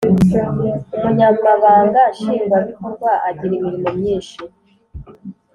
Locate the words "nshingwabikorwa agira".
2.13-3.53